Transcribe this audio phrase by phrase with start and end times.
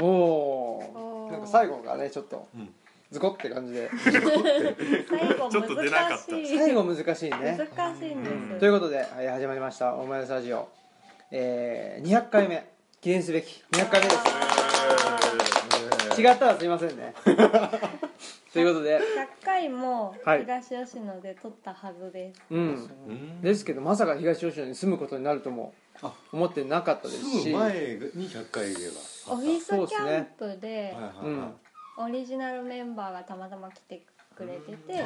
[0.00, 2.68] おおなんか最後がねちょっとうん
[3.10, 3.90] ズコって感じで。
[4.04, 4.30] 最後
[5.50, 6.32] ちょっと出なかった。
[6.32, 7.68] 難しい最後難しいね。
[7.74, 10.68] 難しいんです、うんということで、はい始まりました「オーマイスタジオ」
[11.32, 12.68] えー、200回目。
[13.00, 14.12] 記念すべき200回目で
[16.14, 16.20] す。
[16.20, 17.14] 違ったらすいませんね
[18.52, 18.98] ということで。
[18.98, 20.40] 100回もはい。
[20.40, 22.58] 東吉野で撮ったはずです、うん。
[23.08, 23.40] うん。
[23.42, 26.12] ですけどまさか東吉野に住むことになるともあ。
[26.32, 27.72] 思ってなかったですすしぐ前
[28.14, 28.90] に100回言え
[29.26, 29.34] ば。
[29.34, 31.54] オフィスキャンプではいはいはい、うん。
[31.98, 34.02] オリジナルメンバーがたまたま来て
[34.34, 35.02] くれてて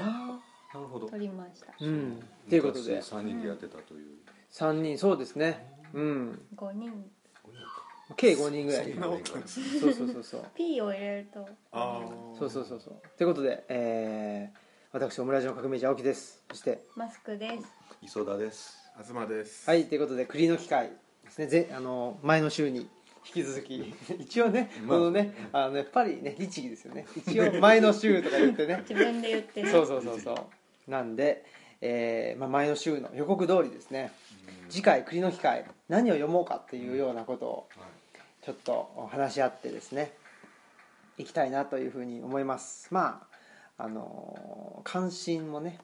[0.74, 1.08] なるほど。
[1.08, 1.72] 撮りました。
[1.80, 2.22] うん。
[2.48, 2.94] ということで。
[2.96, 4.06] 昔3人でやってたという、
[4.50, 5.66] 3人そうですね。
[5.92, 6.42] うん。
[6.56, 7.10] 5人
[8.16, 10.44] 計5人ぐらいそんなことないそうそうそうそう。
[10.54, 11.48] P を入れると。
[11.72, 12.02] あ
[12.38, 13.02] そうそうそうそう。
[13.16, 14.58] ということで、えー、
[14.92, 16.42] 私オムラジオの革命児青木です。
[16.50, 16.84] そして。
[16.96, 17.64] マスクです。
[18.02, 18.76] 磯田です。
[19.06, 19.68] 東です。
[19.68, 20.90] はいということで栗の機会
[21.24, 21.46] ですね。
[21.46, 22.88] ぜあの前の週に引
[23.34, 23.94] き続き。
[24.18, 24.98] 一応ねまあ。
[24.98, 27.06] このねあのやっぱりね律儀ですよね。
[27.16, 28.78] 一応前の週とか言ってね。
[28.88, 29.70] 自分で言ってね。
[29.70, 30.90] そうそうそうそう。
[30.90, 31.44] なんで、
[31.80, 34.12] えーまあ、前の週の予告通りですね
[34.72, 37.68] 次回栗の機会何を読もうかっていうようなことを
[38.42, 40.12] ちょっと話し合ってですね
[41.18, 42.88] いきたいなというふうに思います。
[42.90, 43.26] ま
[43.76, 45.78] ああの関心もね、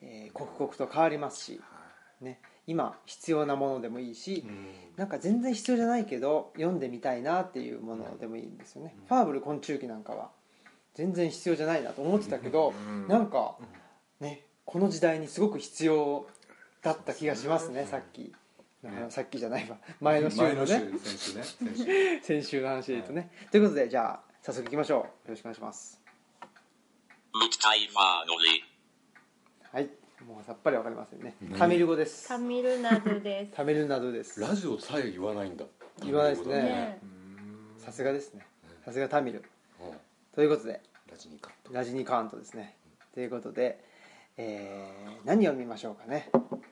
[0.00, 1.60] えー刻々と変わりますし、
[2.20, 4.46] ね、今必要なものでもいいし、
[4.96, 10.30] なんか全然必要じゃないけど読んでみたいなっていうものでもいいんですよね、ファーブル昆虫記なんかは
[10.94, 13.08] 全然必要じゃないなと思ってたけど、うん。
[13.08, 13.56] なんか
[14.20, 16.26] ねこの時代にすごく必要
[16.84, 18.32] だった気がしますねさっき、
[18.84, 19.78] あのさっきじゃないわ。
[20.00, 20.54] 前の週のね。
[20.54, 21.44] 前の週先週ね。
[21.44, 24.98] 先週 先週の話で言うとね、ということでじゃあ早速いきましょう。
[25.00, 25.98] よろしくお願いします.
[29.72, 29.88] はい。
[30.26, 31.34] もうさっぱりわかりませんね。
[31.40, 31.58] 何？
[31.58, 32.28] タミル語です。
[32.28, 33.52] タミルナドです。
[33.56, 34.40] タミルナドです。
[34.40, 35.64] ラジオさえ言わないんだ。
[36.02, 36.62] 言わないですね。
[36.62, 36.98] ね
[37.78, 38.46] さすがですね。
[38.84, 39.38] さすがタミル。
[39.38, 39.42] う。
[39.42, 39.44] ん
[40.34, 40.82] ということで。
[41.10, 42.76] ラジニカラジニカーントですね。
[43.14, 43.82] ということで、
[44.36, 46.62] えー何を見ましょうかね、ね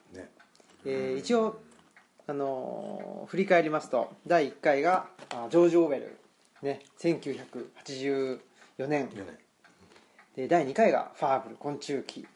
[0.84, 1.60] えー一応、
[2.26, 6.18] あのー振り返りますと第1回があジョージ・オーウェル、
[6.62, 8.40] ね、1984
[8.88, 9.08] 年。
[10.36, 12.26] で第2回が「ファーブル昆虫記」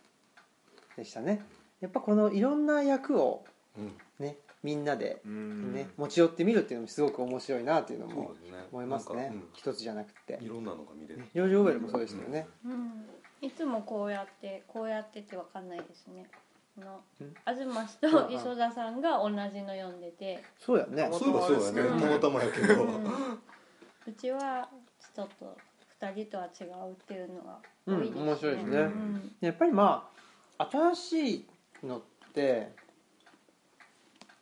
[0.96, 1.42] でしたね。
[1.80, 3.44] やっぱこのいろんな役を、
[3.76, 3.92] うん。
[4.18, 5.74] ね、みんなで、うん。
[5.74, 8.34] ね持ち寄ってみるっていうのもすごく面白いなっていうのも
[8.72, 9.24] 思いますね。
[9.24, 10.34] なんか一つじゃなくて。
[10.34, 11.24] うんいろんなのが見れる。
[11.34, 13.06] ジョージ・オーウェルもそうでしたよね、うん。
[13.42, 16.26] いつもこうやってこうやってってわかんないですね。
[16.32, 16.40] こ
[16.78, 17.34] のん。
[17.46, 20.42] 東氏と磯田さんが同じの読んでて。
[20.58, 21.08] そうやね。
[21.12, 22.82] そういえばそうだよねたまたまやけど。
[22.82, 23.04] うん。
[23.04, 24.68] うちは
[25.14, 25.56] ちょっと
[26.00, 28.78] 2人とは違うっていうのが多いですね、うん面白いですね。
[28.78, 29.36] うん。
[29.40, 30.10] やっぱりま
[30.58, 31.46] あ新しい
[31.86, 32.72] のって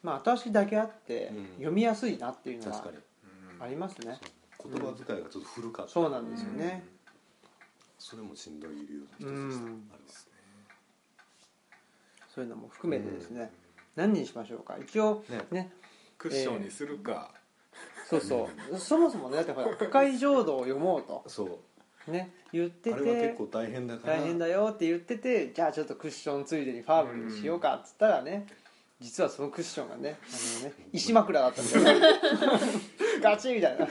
[0.03, 1.47] まあ新しいだけあって、うん。
[1.57, 2.99] 読みやすいなっていうのは確かに。
[3.61, 4.19] ありますね。
[4.63, 5.93] 言葉遣いがちょっと古かった。
[5.93, 6.85] そうなんですよね。
[7.99, 9.89] それもしんどい理由うの一つでしたん。
[9.93, 10.29] あれです
[12.35, 13.53] そういうのも含めてですね、
[13.95, 14.77] 何にしましょうか。
[14.83, 15.39] 一応ね。
[15.53, 15.73] ね。
[16.19, 17.31] クッションにするか。
[18.09, 18.79] そうそう。
[18.79, 21.23] そもそもねだってほら「深い浄土」を読もうと。
[21.29, 21.61] そ
[22.09, 22.11] う。
[22.11, 22.33] ね。
[22.53, 24.17] 言ってあれは結て構大変だから。
[24.17, 28.47] 大変だよって言っててじゃあちょっとクッションついでにファーブルにしようかっつったらね
[29.01, 32.01] 実はそのクッションがねあのね石枕だったんだよ。
[32.01, 32.21] ね
[33.23, 33.87] ガチみたいな。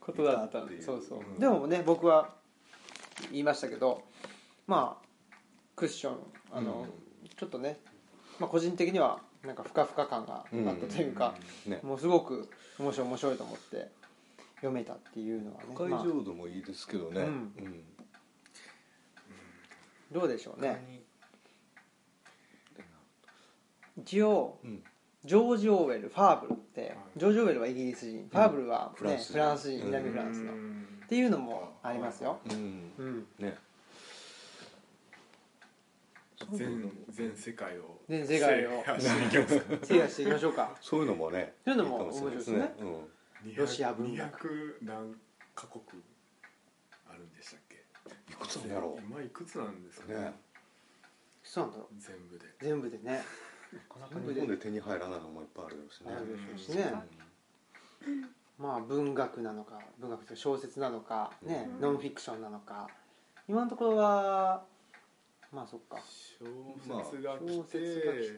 [0.00, 1.20] ことだったんでそうそう。
[1.20, 2.34] うんでもね僕は
[3.30, 4.02] 言いましたけど
[4.66, 5.05] まあ
[5.76, 6.16] クッション
[6.52, 6.86] あの、
[7.36, 7.78] ちょっとね、
[8.40, 11.34] まあ、個人的にはなんかふかふか感があったというか、
[11.66, 11.80] ね。
[11.82, 12.48] もうすごく
[12.78, 13.90] 面白い面白いと思って
[14.56, 16.04] 読めたっていうのはね、海まあ。
[16.04, 17.20] 浄土もいいですけどね。
[17.20, 17.26] うん。
[17.26, 17.84] うん。
[20.10, 21.02] どうでしょうね。
[23.98, 24.82] 一応うん。
[25.24, 29.86] ジョージ・オーウェルファーブルってジョージ・オーウェルはイギリス人ファーブルは、ねフランス人。
[29.86, 30.86] 南フランスの、っうん。
[31.08, 32.92] ていうのもありますよ、うん。
[32.96, 33.56] うん、ね
[36.52, 38.70] 全全世界を全世界を。
[38.70, 40.76] 制覇していきます制覇していきましょうか。
[40.80, 42.64] そういうのもねそういうのも面白いですうん。
[43.56, 44.78] ロシア文学。
[44.82, 45.14] 200何
[45.54, 45.82] カ国
[47.08, 47.76] あるんでしたっけ？
[48.32, 50.20] いくつなんやろ今いくつなんですかね。
[50.20, 50.32] ね。
[51.42, 51.94] そうなんだろう。
[51.98, 52.44] 全部で。
[52.60, 53.22] 全部でね。
[53.72, 56.92] なかなか日本で手に入らないのもいっぱいあるでしょうしね。
[58.58, 61.80] まあ文学なのか文学というか小説なのかね、うん。
[61.80, 62.88] ノンフィクションなのか。
[63.48, 64.64] 今のところは
[65.56, 65.96] まあそっか。
[65.96, 66.44] 小
[67.10, 67.44] 説がが来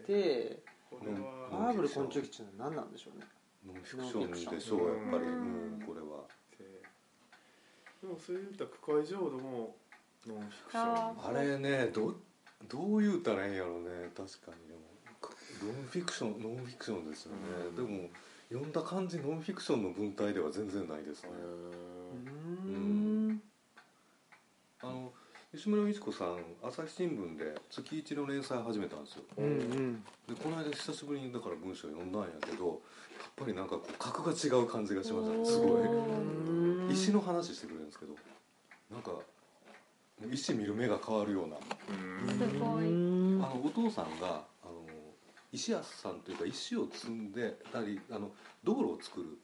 [0.06, 3.26] てこれフはァーブル昆虫記っていうのは何なんでしょうね。
[3.66, 6.22] ノンフィクションでしょうやっぱりうこれは。
[8.00, 9.74] でもそれ言ったら区会浄土も
[10.28, 10.84] ノンフィクション。
[10.86, 12.14] ああれねど
[12.68, 14.10] どう言うたらいいんやろうね。
[14.16, 14.68] 確かに。
[14.70, 14.86] でも
[15.74, 17.38] ノンフィクションノンフィクションですよね。
[17.66, 17.76] うん。
[17.76, 18.08] でも
[18.48, 21.30] 読んだ感じノンフィクションの文体では全然ないですね
[22.64, 23.42] うーん
[24.80, 25.08] あ
[25.52, 29.22] の西村美智子さん朝日新聞で月一の連載始めたんですよ。
[29.38, 30.04] うんうん。
[30.28, 32.76] でこの間久しぶりにだから文章読んだんやけどやっ
[33.36, 35.44] ぱりなんかこう格が違う感じがしましたね。
[35.44, 35.82] すごい。
[35.82, 38.14] うん石の話してくれるんですけど。
[38.90, 39.12] なんか
[40.32, 41.56] 石見る目が変わるような。
[41.56, 43.44] すごいうん。
[43.44, 44.86] あのお父さんがあの
[45.52, 48.30] 石屋さんというか石を積んでたりあの
[48.64, 49.38] 道路を作る、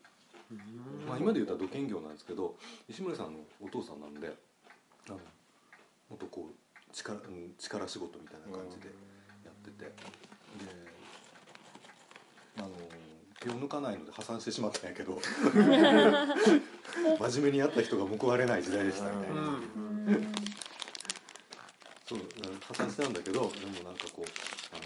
[1.06, 2.56] まあ、今で言ったら土建業なんですけど
[2.88, 4.34] 石村さんのお父さんなんで
[5.08, 5.18] あの
[6.14, 8.86] もっとこう力うん力仕事みたいな感じで
[9.44, 9.84] やってて。
[9.84, 9.90] で
[12.56, 12.68] あの
[13.40, 15.20] 手を抜かないので破産してしまったんやけど。
[17.18, 19.58] 真面目にやった人が報われない時代でしたみたいな。
[22.06, 22.20] そう
[22.68, 24.24] 破産したんだけどでもなんかこう
[24.72, 24.82] あの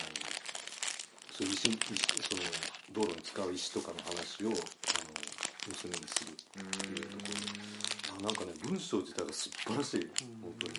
[1.30, 1.78] そういう石石
[2.22, 2.42] その
[2.92, 4.56] 道路に使う石とかの話をあの
[5.69, 7.69] 娘にするっていうところで。
[8.19, 10.10] あなんかね文章自体が素晴らしい
[10.42, 10.72] 本当に。
[10.75, 10.77] あ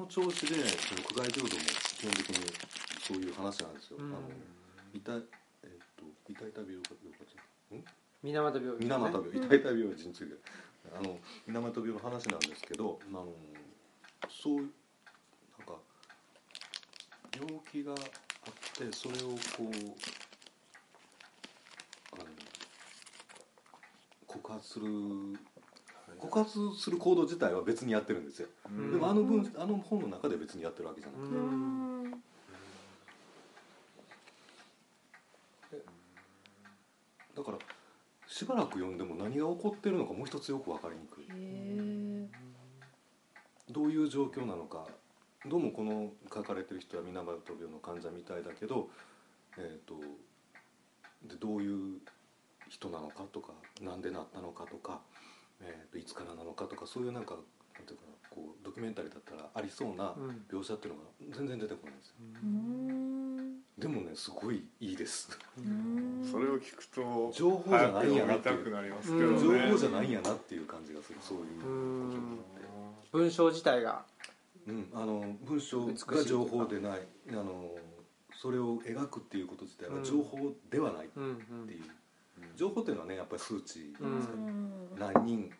[0.00, 1.62] の調子でその苦外浄土も
[1.98, 2.36] 基本的に
[3.04, 4.06] そういう話なんですよ、うん。
[4.06, 4.22] あの
[4.94, 5.22] 痛い
[5.64, 7.24] えっと痛い痛病か病か
[7.76, 7.84] ん。
[8.22, 8.76] 水俣病。
[8.78, 9.46] 水俣病。
[9.46, 10.34] 痛い痛病について。
[10.96, 13.28] あの水俣病の話なんですけどあの
[14.30, 14.66] そうなん
[15.66, 15.76] か
[17.36, 17.98] 病気があっ
[18.78, 19.70] てそれをこう
[22.14, 22.24] あの
[24.26, 24.86] 告発する
[26.20, 28.92] 告発する行動自体は別にやってるんですよ、うん。
[28.92, 32.10] でもあの文あの本の中で別にやってるわけじゃなくて、うん。
[37.34, 37.58] だから
[38.26, 41.26] しばらく読んでも何が起こってるのかもう一つよく分かりにくい。
[43.72, 44.86] どういう状況なのか。
[45.46, 48.90] どうもこの書かれてる人は水俣病の患者みたいだけど、
[49.56, 49.94] えー、と
[51.26, 52.00] でどういう
[52.68, 55.00] 人なのかとかなんでなったのかとか、
[55.62, 57.40] えー、といつからなのかとかそういうなんかな
[57.80, 60.44] んていうかなこうドキュメンタリーだったらありそうなうん。
[60.50, 62.14] 描写っていうのが全然出てこないんですよ。
[62.42, 63.60] うん。
[63.78, 65.36] でもねすごいいいです。
[65.58, 66.28] うん。
[66.30, 68.64] それを聞くと情報じゃないんやなっていう。
[68.64, 71.44] 情報じゃないんやなっていう感じがするそういう。
[73.12, 74.04] 文章自体が。
[74.68, 77.00] うん、あの文章が情報でない。
[77.30, 77.70] あの
[78.40, 81.82] それを描くっていうこと自体は情報ではないっうんていう、
[82.56, 84.98] 情報っていうのはねやっぱり数値うんうん。
[84.98, 85.50] 何人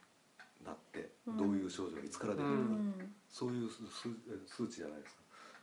[0.64, 1.36] なってうん。
[1.36, 3.14] どういう症状がいつから出てうるか、ん。
[3.28, 3.84] そういう数
[4.46, 5.20] 数値じゃないですか。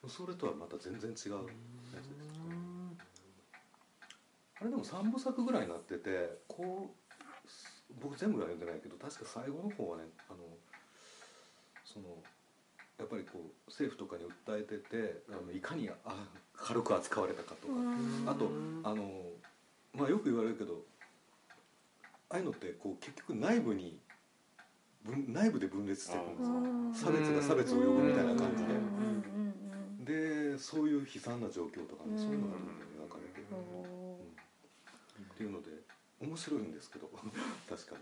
[0.07, 1.37] それとはまた全然違うやつです。
[4.59, 10.39] あれでも3部作ぐらいになっててこう僕全部は読んでないけど確か最後の方はねあの
[11.85, 12.05] その
[12.97, 15.93] やっぱりこう政府とかに訴えててあのいかにあ
[16.55, 17.73] 軽く扱われたかとか、
[18.25, 18.49] あと
[18.83, 19.29] あの
[19.93, 20.81] まあよく言われるけど
[22.29, 23.99] ああいうのってこう結局内部に
[25.03, 27.11] 分内部で分裂していくんですよ。
[27.11, 28.73] 差別が差別を呼ぶみたいな感じで。
[28.73, 29.17] うんうん
[30.07, 32.53] でそういう悲惨な状況とかねそういうのが
[33.05, 33.83] 描かれてる、うんう。
[33.83, 34.15] ん。
[34.15, 35.69] っていうので
[36.21, 37.09] 面白いんですけど。
[37.69, 38.01] 確かに、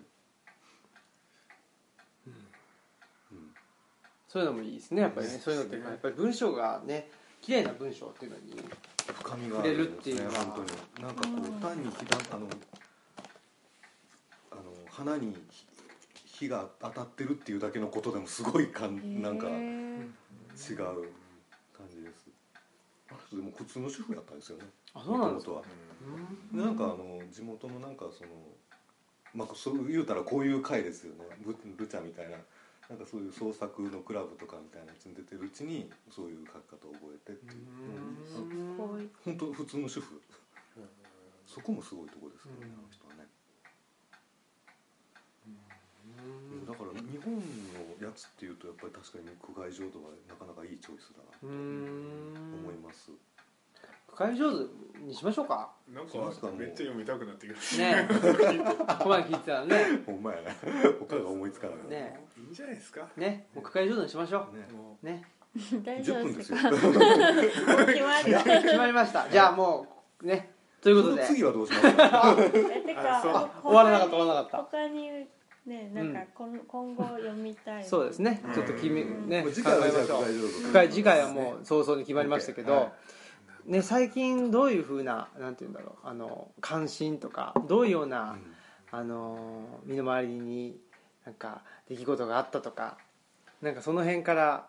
[2.27, 3.55] うん。
[4.27, 5.39] そういうのもいいですねやっぱりね。
[5.39, 7.09] そういうのってやっぱり文章がね
[7.41, 8.55] 綺麗な文章っていうのに
[9.07, 10.33] 深みがあるんですね触れるっていうのは。
[10.45, 11.07] 本当に。
[11.07, 12.47] なんかこう単に火だあの
[14.95, 15.35] 花に
[16.25, 19.57] 火火が当たってるっていうだけのことでもすごいかんなんか違う
[20.55, 22.29] 感じです。
[23.09, 24.65] あの人でも普通の主婦やったんですよね。
[24.93, 25.51] あそうなんですか。
[25.53, 25.61] は。
[26.51, 28.29] なんかあの地元のなんかその
[29.33, 31.25] まあそう言うたらこういう会ですよね。
[31.43, 32.37] ブルチャみたいな。
[32.87, 37.61] なんかそういう創作のクラブとかみたいなやつに出てるうちにそういう書き方を覚えてっていう。
[38.29, 38.37] す
[38.77, 40.21] ごい本当普通の主婦。
[41.45, 43.29] そこもすごいとこですけどねうんあの人はね
[46.67, 47.41] だから日本の
[48.07, 53.11] やつっていうとやっぱり確かに苦外浄土はなかなかいいチョイスだなとうーん思います。
[54.07, 54.63] 深い上手
[55.03, 55.69] にしましょうか。
[55.93, 56.55] なんかしますかもう。
[56.55, 58.15] めっちゃ読みたくなってきましねこ
[59.03, 60.01] こまで聞いてたらね。
[60.05, 60.55] ほんまやね
[60.99, 63.07] 他が思いつかないねねたいいんじゃないですか？
[63.17, 64.47] ねもう深い上手にしましょ
[65.03, 65.05] う。
[65.05, 65.25] ね
[65.57, 66.69] 10大丈夫分ですか？
[66.71, 66.87] 決
[68.03, 69.29] まり決まりました。
[69.29, 69.85] じゃあも
[70.21, 70.49] うね。
[70.81, 71.25] ということで。
[71.25, 72.35] 次はどうしますか？
[73.63, 75.27] 終わらなかった終わらなかっ他に
[75.65, 78.41] ねなんかこん今後読みたいたそうですね。
[78.53, 80.87] ちょっと決めね考えましょう。
[80.89, 82.81] 次回はもう早々に決まりましたけど、は
[83.67, 88.37] いね、最近どういうふうななんて言うんだろうあの関心とかどういうような、
[88.91, 90.77] あの身の回りに
[91.25, 92.97] なんか出来事があったとか
[93.61, 94.67] なんかその辺から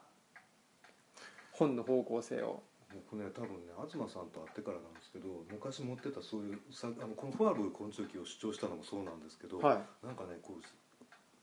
[1.52, 2.62] 本の方向性を。
[3.10, 10.06] 僕ね多分ね東さんと会ってからなんですけど昔持ってたそういうさあのこのファーブル昆虫記を主張したのもそうなんですけど、はい。
[10.06, 10.64] なんかねこう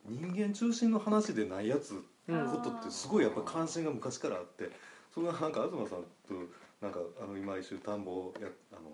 [0.07, 2.48] 人間中心の話でないやつうん。
[2.50, 4.69] ことってすごいやっぱ関心が昔からあって
[5.13, 6.33] それがなんか東さんと
[6.81, 8.89] なんかあの今一緒に田んぼをやあの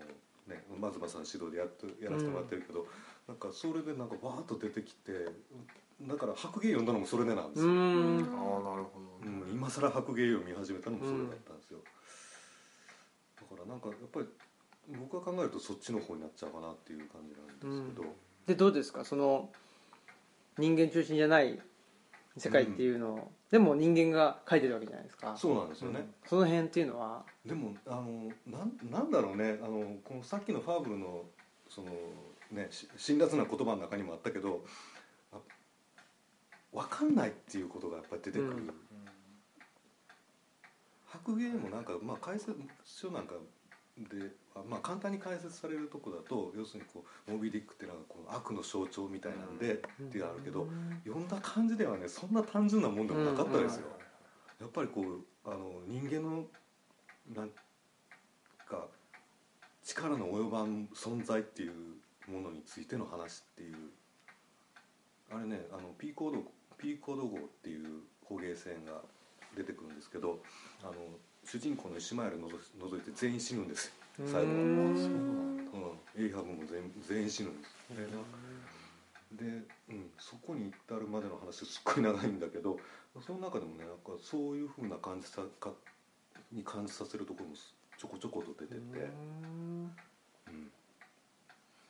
[0.46, 0.62] ね
[0.92, 2.86] 東さん指導でやってやらせてもらってるけど、
[3.28, 5.26] なんかそれでなんかわーっと出てきて
[6.02, 7.76] だから白芸読んだのもそれでなんですうよ、ん。
[7.76, 11.78] ああなるほど、うん、今更白芸を見始めたのもそれだったんですよ、
[13.36, 14.26] だからなんかやっぱり
[14.98, 18.14] 僕が考えるとそっちの方になっちゃうかなっていう感じなんですけど、
[18.46, 19.04] でどうですか？
[19.04, 19.50] その
[20.60, 21.58] 人間中心じゃない
[22.36, 25.34] 世界っていうのを、でも人間が書いてるわけじゃないですか。
[25.36, 26.14] そうなんですよね、うん。
[26.28, 27.24] その辺っていうのは？
[27.44, 29.58] でもあのなんなんだろうね。
[29.62, 31.24] あのこのさっきのファーブルの
[31.68, 31.90] その
[32.52, 34.64] ねし辛辣な言葉の中にもあったけど
[35.32, 35.38] あ
[36.72, 38.70] 分かんないっていうことがやっぱり出てくる、うん。
[41.06, 43.34] 白芸もなんか、まあ、解説書なんか
[43.98, 44.22] で、あ
[44.68, 49.76] まあ、簡単に解説されるとこだと要するにこうモビディックっていうのはこの悪の象徴みたいなんで、っ
[50.10, 50.66] ていうのがあるけど
[51.04, 53.86] 読んだ感じではねそんな単純なもんでもなかったですよ、
[54.60, 55.04] やっぱりこう
[55.44, 56.44] あの人間の
[57.34, 57.50] なん
[58.68, 58.86] か
[59.84, 61.72] 力の及ばん存在っていう
[62.30, 63.76] ものについての話っていう
[65.32, 66.42] あれねあの P コード
[66.76, 67.86] P コード号っていう
[68.24, 69.02] 捕鯨船が
[69.56, 70.40] 出てくるんですけど
[70.82, 70.92] あの
[71.44, 73.92] 主人公のイシマエル除除いて全員死ぬんですよ
[74.26, 76.24] 最後は、ううんん。
[76.24, 77.76] エイハブも全全員死ぬんです
[79.32, 79.44] で、
[79.90, 82.78] うん、そこに至るまでの話すっごい長いんだけど
[83.24, 85.70] その中でもねなんかそういうふうな感じさか
[86.52, 89.92] に感じさせるところもちょこちょこと出てて、うん。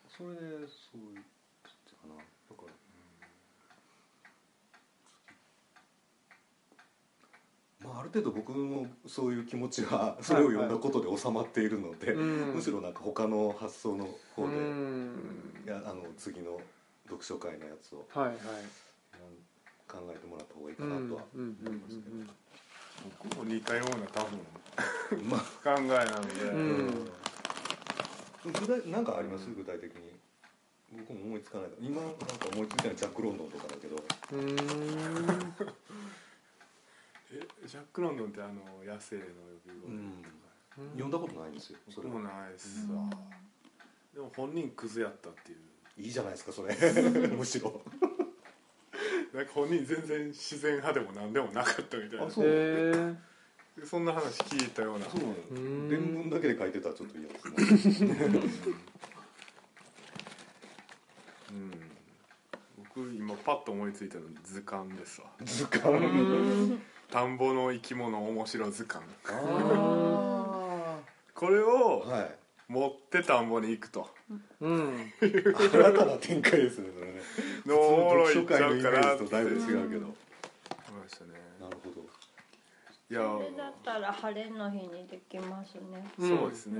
[0.09, 1.23] それでそういう
[2.01, 2.17] かな。
[2.17, 2.23] だ
[2.57, 2.73] から、
[7.83, 12.21] まあ、ある程度僕のそういう気持ちはそれを読んだことで収まっているので、う
[12.53, 12.55] ん。
[12.55, 14.05] むしろなんか他の発想の
[14.37, 15.63] 方で、うん。
[15.67, 16.61] いやあの次の
[17.07, 18.37] 読書会のやつをはいはい。
[19.89, 22.17] 考えてもらった方がいいかうんなとはうん思いますけど、
[23.27, 24.39] 僕も似たような多分
[25.29, 27.09] まあ 考えなので、うん。
[28.53, 29.47] 具体なんかあります？
[29.57, 30.13] 具体的に。
[30.93, 31.71] 僕も思いつかない。
[31.81, 32.19] 今なんか
[32.53, 33.97] 思いついたのはジャック・ロンドンとかだけど
[37.71, 39.29] ジャック・ロンドンってあの野生の呼
[39.65, 40.35] び声うんとか、
[40.95, 41.11] 読ん。
[41.13, 43.09] だことないんですよそれもないっすわ、
[44.13, 45.59] でも本人クズやったっていう。
[45.97, 46.75] いいじゃないですかそれ。
[47.31, 47.81] むしろ。
[49.33, 52.27] なんか本人全然自然派でも何でもなかったみたいな。
[52.27, 52.45] あそう。
[52.45, 53.15] へえ
[53.81, 55.07] でそんな話聞いたような。
[55.07, 55.21] そう
[55.55, 55.89] うん。
[55.89, 57.39] 伝聞だけで書いてたらちょっと嫌で
[57.79, 58.17] すね。
[61.51, 61.71] うん。
[62.79, 65.29] 僕今パッと思いついたの図鑑ですわ。
[65.45, 66.01] 図鑑
[67.11, 69.05] 田んぼの生き物面白図鑑。
[69.27, 70.99] あ
[71.35, 72.37] これあをはい。
[72.69, 74.09] 持って田んぼに行くと。
[74.61, 75.13] うん。
[75.21, 77.21] 新たな展開ですねそれね。
[77.67, 80.07] のおもろ普通いっちゃうかなってージとだいぶ違うけど。
[80.07, 80.15] 思い
[81.03, 81.69] ましたねな。
[81.69, 82.07] るほど。
[83.11, 86.07] いやそれだったら晴れの日にできますね。
[86.17, 86.79] そうですね、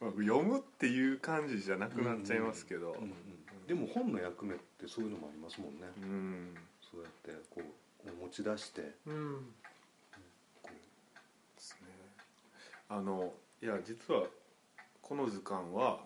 [0.00, 0.24] うん。
[0.26, 2.92] 読むっていう感じじゃなくなっちゃいますけど。
[2.92, 3.12] うんうん。
[3.66, 5.80] でも本の役目ってそういうのもありますもんね。
[6.00, 6.54] うん。
[6.90, 7.62] そうやってこう
[8.10, 8.94] 持ち出して。
[9.06, 9.46] うん。
[10.62, 10.76] こで
[11.56, 11.88] すね。
[12.88, 13.32] あの
[13.62, 14.24] いや実は
[15.00, 16.00] この図鑑は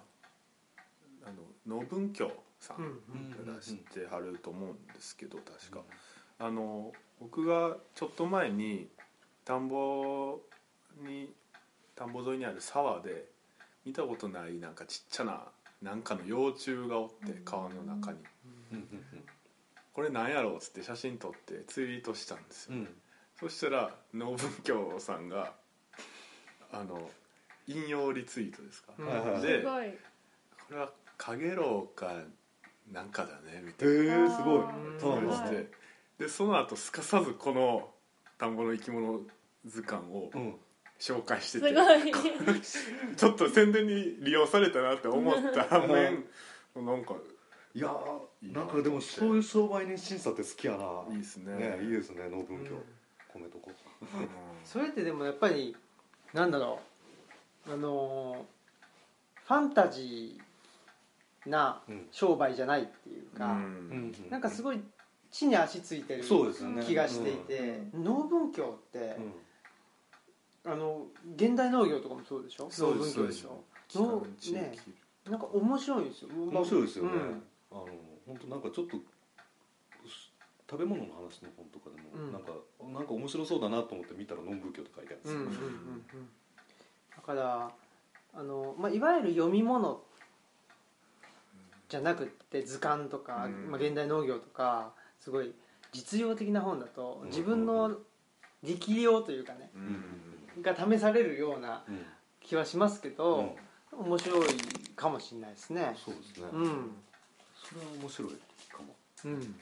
[1.24, 1.30] あ
[1.66, 2.82] の農文教さんう
[3.16, 5.80] んが出してはると思うんですけど確か。
[6.38, 8.88] あの僕がちょっと前に
[9.44, 10.38] 田んぼ
[11.02, 11.32] に
[11.94, 13.24] 田んぼ沿いにある沢で
[13.84, 15.44] 見たことないなんかちっちゃな
[15.82, 18.18] なんかの幼虫がおって川の中に。
[18.72, 18.78] うん。
[18.78, 19.15] うん
[19.96, 22.74] これなんやろうっつって写真撮ってツイートしたんですよ。
[22.74, 22.80] うん。
[22.80, 22.88] うん
[23.38, 25.52] そしたら農文教さんが
[26.72, 27.10] あの
[27.66, 29.06] 引用リツイートですか、うん。
[29.06, 29.86] はいはいですごい。
[29.88, 32.12] これはカゲロウか
[32.92, 34.26] なんかだねみたへいな。
[34.26, 34.62] えすごい。
[35.00, 35.66] そうなんはいですね。
[36.18, 37.88] でその後すかさずこの
[38.38, 39.20] 田んぼの生き物
[39.64, 40.54] 図鑑をうん。
[40.98, 42.60] 紹介してすて、ごい。
[43.16, 46.24] ちょっと宣伝に利用されたなって思った反面
[46.74, 47.16] なんか
[47.76, 48.64] いやなーな。
[48.64, 51.14] んかでもそういう商売熱心さって好きやな。
[51.14, 51.52] いいですね。
[51.56, 52.70] ねいいですね農文教。
[53.34, 53.42] うん。
[53.42, 53.70] 込めとこ。
[54.00, 54.28] うん。
[54.64, 55.76] それってでもやっぱり
[56.32, 56.80] なんだろ
[57.68, 57.72] う。
[57.72, 58.46] あの
[59.44, 62.06] ファンタジーなううん。
[62.10, 64.80] 商売じゃないっていううか、んなんかすごい
[65.30, 66.24] 地に足ついてる
[66.82, 69.18] 気がしていて、農文教って
[70.64, 70.72] う、ん。
[70.72, 72.68] あの現代農業とかもそうでしょ？
[72.70, 73.16] そう農です。
[73.18, 73.62] 文教でしょ？
[73.88, 74.54] 北のの地域。
[74.54, 74.74] ね
[75.28, 76.28] なんか面白いんですよ。
[76.32, 77.10] 面白いですよね。
[77.12, 77.86] うんあの
[78.26, 78.96] 本当なんかちょっと
[80.68, 82.32] 食べ物の話の本とかでも、うん。
[82.32, 86.28] なんかなんか面白そうだなと思って見たら「ノン仏教」って書いてあるんですよ、うんうんうんうん。
[87.14, 87.72] だから
[88.34, 90.02] あの、まあ、いわゆる読み物
[91.88, 93.70] じゃなくって図鑑とか、うん。
[93.70, 95.54] まあ、現代農業とかすごい
[95.92, 97.28] 実用的な本だとうん。
[97.28, 97.96] 自分の
[98.62, 102.04] 力量というかねうんが試されるようなうん。
[102.40, 103.16] 気はしますけうん。
[103.16, 103.56] ど、
[103.92, 104.48] 面白い
[104.94, 105.94] かもしれないですね。
[105.96, 106.90] そうですね、うん
[107.68, 108.32] それは面白い
[108.70, 108.94] かも。
[109.24, 109.54] うん。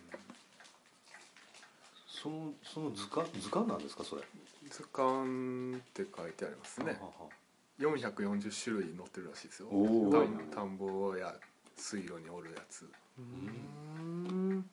[2.08, 4.22] そのその図鑑図鑑なんですかそれ？
[4.70, 6.86] 図鑑って書いてありますね。
[6.86, 7.30] ははは
[7.78, 9.68] 440種類載ってるらしいですよ。
[9.70, 11.34] お田ーん田んぼや
[11.76, 12.88] 水路におるやつ。
[13.18, 14.64] うん。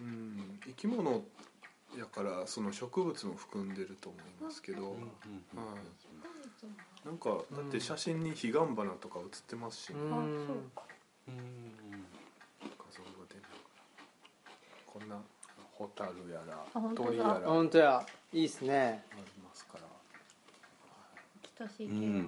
[0.00, 0.60] うん。
[0.66, 1.22] 生き物
[1.98, 5.10] やからその植物も含んでると思いますけど、うんうん
[7.04, 10.12] なんかだって写真に彼岸花とか写ってますし、うん。
[10.12, 10.56] あそう。
[10.76, 10.82] か
[11.28, 11.72] うん
[12.60, 13.42] 画像が出る
[14.86, 15.16] こんな
[15.72, 17.08] ホタルやらあ本当だ。
[17.08, 17.30] 鳥やら。
[17.30, 18.06] あ本当や。
[18.32, 19.02] いいですね。
[19.16, 21.66] りますから。
[21.66, 22.24] 等しい生き物、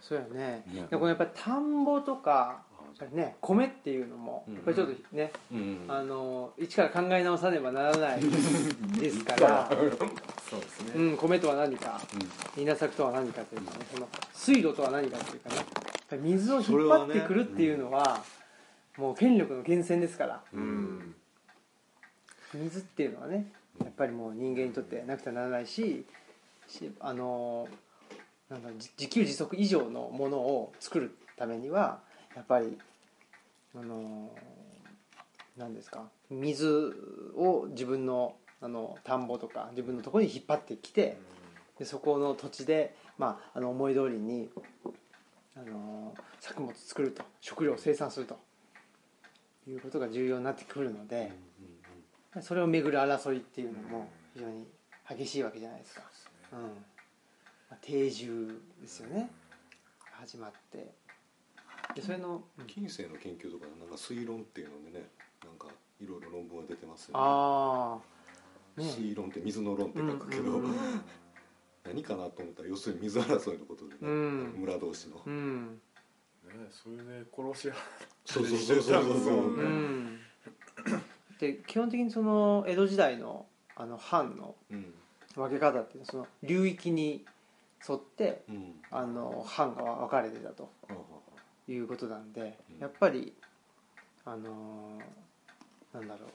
[0.00, 0.64] そうやね。
[0.72, 4.54] ねでこのやっぱり田んぼとかやっぱりね米っていうのもうん。
[4.54, 5.84] やっぱりちょっとね、うん。
[5.88, 8.20] あの一から考え直さねばならない
[8.98, 9.68] ですから、
[10.48, 12.00] そうですね、うん、米とは何か
[12.56, 15.66] 稲作とは何かというかねその水路とは何かというかねやっ
[16.08, 18.22] ぱり水を引っ張ってくるっていうのは
[18.96, 20.40] もう権力の源泉ですから。
[20.52, 21.16] うん
[22.54, 23.46] 水っていうのはね
[23.80, 26.04] やっぱりもう人間にとってなくてはならないし
[26.68, 27.68] しあの
[28.48, 32.00] なんだ自給自足以上のものを作るためには
[32.36, 32.78] やっぱり
[33.74, 34.30] あの
[35.56, 36.94] 何ですか水
[37.36, 41.18] を自分のあの田んぼとか自分のところに引っ張ってきて
[41.78, 44.48] でそこの土地で、まあ、あの思い通りに
[45.56, 48.38] あの作物作ると食料を生産すると
[49.68, 51.32] いうことが重要になってくるので。
[52.40, 54.66] それをめぐる争いっていうのも非常に
[55.08, 56.02] 激しいわけじゃないですか、
[56.52, 56.60] うん。
[56.62, 56.68] ま
[57.72, 59.30] あ、定住ですよね。
[60.12, 60.92] 始まって。
[61.94, 62.66] でそれの、うん。
[62.66, 65.06] 近世の研究とかでなんか推論っていうのでね
[65.44, 65.68] なんか
[66.00, 67.14] いろいろ論文が出てますよね。
[67.16, 67.98] あ
[68.78, 68.86] あね。
[68.86, 70.74] 推論って水の論って書くけど、うんうん
[71.84, 74.54] 何かなと思ったら要するに水争いのことでね、うん。
[74.58, 75.80] 村同士の、うん。
[76.44, 77.74] ねそれで殺し合
[78.24, 79.54] そうそうそうそうそう。
[79.54, 80.20] う、ん
[81.42, 84.94] で基本的にその江戸時代のあの藩のうん。
[85.34, 87.24] 分け方っていうのはその流域に
[87.88, 88.74] 沿ってうん。
[88.92, 90.70] あの藩が分かれてたと
[91.66, 92.80] いうことなんでうん。
[92.80, 93.32] やっぱり
[94.24, 96.28] あのーなんだろう。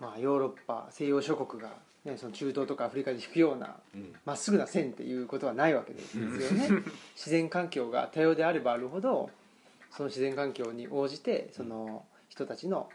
[0.00, 1.68] まあヨーロッパ西洋諸国が、
[2.06, 4.14] ね、その中東とかアフリカに引くようなうん。
[4.24, 6.68] まっすぐな線っていうことはないわけですよね。
[7.14, 9.28] 自然環境が多様であればあるほど
[9.90, 12.06] その自然環境に応じてその
[12.38, 12.88] 人たちの、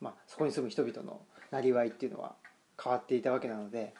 [0.00, 1.20] まあ、そこに住む人々の
[1.50, 2.34] なりわいっていうのは
[2.82, 3.94] 変わっていたわけなので、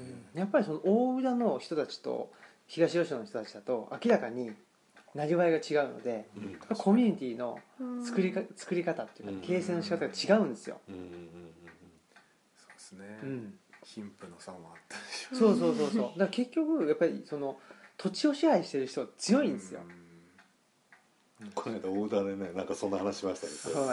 [0.00, 0.02] う
[0.36, 2.30] んやっぱりその大浦の人たちと
[2.68, 4.52] 東吉野の人たちだと明らかに
[5.12, 6.76] なりわいが違うのでうん。
[6.76, 8.04] コミュニティのうん。
[8.04, 9.40] 作りか作り方っていううん。
[9.40, 10.96] か形成の仕方が違うんですよ、そう
[12.74, 16.02] ですね、うん、貧富の差もあったでしょそうそうそうそう。
[16.02, 17.58] だから結局やっぱりその
[17.96, 19.97] 土地を支配してる人は強いんですよ、うんうん
[21.54, 23.90] この間大田でねなんかそんな話しましたけど。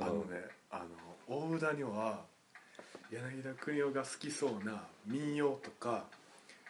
[0.00, 0.84] あのねあの
[1.26, 2.20] 大宇田には
[3.10, 6.04] 柳田国男が好きそうな民謡とか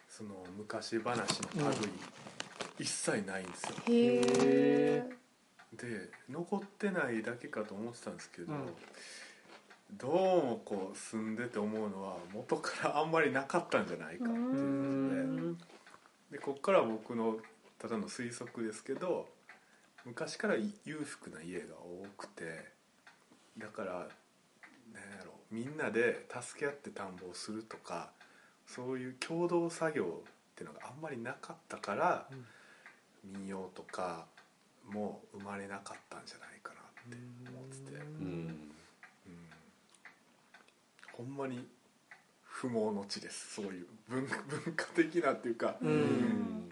[0.08, 1.90] その昔話の類、
[2.78, 3.74] 一切ないんですよ。
[3.88, 4.22] へ
[5.08, 5.10] え
[5.72, 8.68] で残ってないだけかと思ってたんですけど、うん。
[9.98, 15.20] どうもこう住んでて思うのは元からあんまりなかったんじゃないかっていううことで。
[15.22, 15.58] ん。
[16.30, 17.38] でこっから僕の
[17.78, 19.26] ただの推測ですけど
[20.04, 22.72] 昔から裕福な家が多くて
[23.58, 24.08] だからなんや
[25.24, 28.10] ろみんなで助け合って田んぼをするとか
[28.66, 32.28] そういう共同作業っていうのがあんまりなかったから、
[33.24, 34.26] 民謡とか
[34.88, 37.18] も生まれなかったんじゃないかなって
[37.50, 38.24] 思ってて、うん。
[38.24, 38.72] うん。
[41.12, 41.66] ほんまに
[42.44, 43.54] 不毛の地です。
[43.54, 44.26] そういう文
[44.64, 46.70] 文化的なっていうか、ううんんうん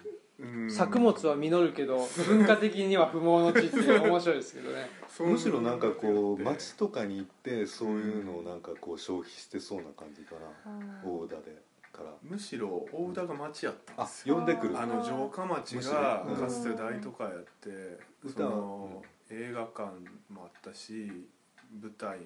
[0.69, 4.91] 作物は実るけど文化的には不毛の地っていうのが面白いですけどね。
[5.21, 11.03] むしろなんかこう街とかに行ってそういうのをなんかこう消費してそうな感じかな。
[11.05, 12.11] 大田でから。
[12.23, 14.37] むしろ大宇田が町やったんあですよ。
[14.37, 14.81] 呼んでくる。
[14.81, 19.83] あの城下町がかつて大都会やって歌その映画館
[20.29, 21.11] もあったし
[21.81, 22.19] 舞台、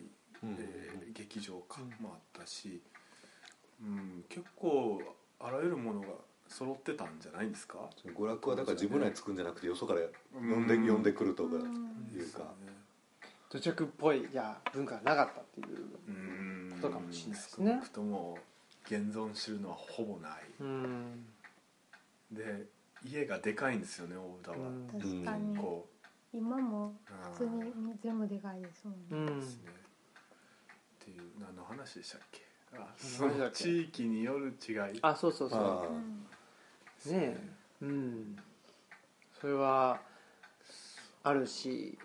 [0.42, 0.57] うん。
[0.59, 1.88] えー劇場館うん。
[2.05, 2.81] もあったし、
[3.83, 5.02] うん、結構
[5.40, 6.07] あらゆるものが
[6.49, 7.79] 揃ってたんじゃないんですか？
[8.07, 10.01] 娯楽はだから自分らに作るんじゃなくてよそから
[10.35, 11.63] 呼んでうん呼んでくるとかうん。
[12.15, 12.41] いうか。
[12.41, 12.47] ね
[13.49, 16.81] 土着っぽいじゃあ文化がなかったっていううん。
[16.81, 17.67] ことかもしれないですね。
[17.71, 18.39] 少なくとも
[18.85, 20.33] 現存してるのはほぼない。
[20.61, 21.27] うん。
[22.33, 22.67] で
[23.05, 24.89] 家がでかいんですよね大浦は、うん。
[25.01, 25.57] 確かに。
[25.57, 25.89] こ
[26.33, 26.93] 今もう
[27.33, 29.33] 普通に全部でかいですもんね。
[29.33, 29.41] うん。
[29.41, 29.71] ですね。
[31.03, 32.43] っていう何の話でしたっけ？
[32.75, 34.99] あ何その地域による違い。
[35.03, 35.61] あそうそうそう。
[35.61, 35.63] う
[35.99, 36.27] ん
[37.12, 37.19] ね。
[37.21, 37.37] え
[37.83, 38.37] うん。
[39.40, 40.01] それは
[41.23, 41.99] あるし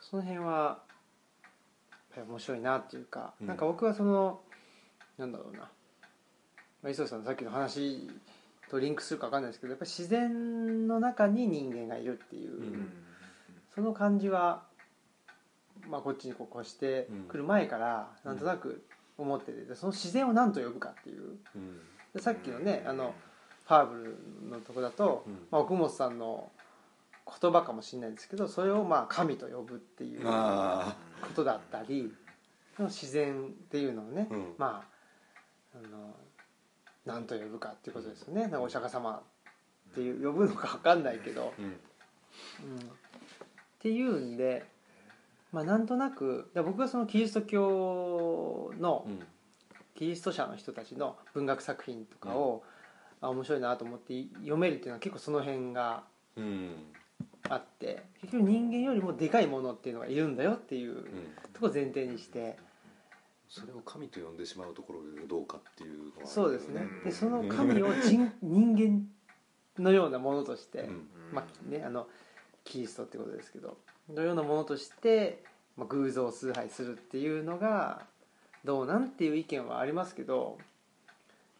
[0.00, 3.46] その辺はやっぱり面白いなっていうか、うん。
[3.46, 4.40] なんか僕はその
[5.18, 5.68] なんだろうな、ま
[6.84, 8.08] あ、磯田さんのさっきの話
[8.70, 12.62] とリンクするか分かんないですけどやっぱり自然の中に人間がいるっていう、うん。
[12.62, 12.92] うん
[13.74, 14.62] その感じは、
[15.88, 18.84] まあ、こっちにこう越してくる前からなんとなく
[19.18, 21.38] 思っててでその自然を何と呼ぶかっていう。
[21.56, 21.80] うん。
[22.14, 23.14] でさっきのねあの
[23.66, 25.32] ファーブルのとこだと、うん。
[25.50, 26.50] まあ、奥本さんの
[27.40, 30.96] 言葉かもしれないんですけどそれをまあ神と呼ぶっていうこあ
[31.34, 32.12] とだったり
[32.78, 34.54] の自然っていうのをね、うん。
[34.58, 34.84] ま
[35.74, 36.14] ああの
[37.06, 38.54] 何と呼ぶかっていうことですよね。
[38.56, 39.22] お釈迦様
[39.90, 41.66] っていう呼ぶのか分かんないけど、ーうん。
[41.66, 42.82] うん、っ
[43.80, 44.64] ていうんで、
[45.52, 49.20] まあ、なんとなく僕はそのキリスト教のうん。
[49.94, 52.64] キリスト者の人たちの文学作品とかを、
[53.24, 56.04] あ面白いなと思って読めるっていうのは結構その辺が
[56.36, 56.70] うん。
[57.50, 61.02] あって結局人間よりもでかいものっていうのがいるんだよっていううん。
[61.52, 62.56] ところを前提にして
[63.48, 66.82] それを神と呼んでしまうところでどうかっていうのはそうですね。
[66.82, 67.04] うん。
[67.04, 71.08] でその神を人 人間のようなものとして、うん。
[71.32, 72.08] まあね、あの
[72.64, 73.76] キリストってことですけど
[74.12, 75.42] のようなものとして、
[75.76, 78.06] まあ、偶像を崇拝するっていうのが
[78.64, 80.58] どうなんっていう意見はありますけど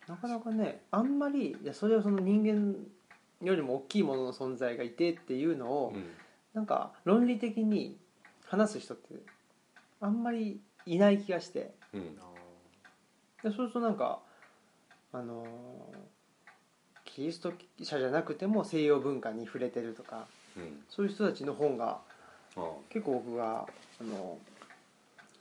[0.09, 2.77] なかなかねあんまりいやそれをその人間
[3.45, 6.05] よりも大きいものの存在がいてっていうのを、うん。
[6.55, 7.99] なんか論理的に
[8.47, 9.15] 話す人って
[10.01, 11.75] あんまりいない気がして。
[11.93, 12.15] うん。
[12.15, 12.21] で
[13.45, 14.21] そうするとなんか
[15.13, 15.47] あのー
[17.05, 20.85] キリスト者じゃなくても西洋文化に触れてるとかうん。
[20.89, 21.99] そういう人たちの本が
[22.89, 23.67] 結構僕が
[24.01, 24.39] あの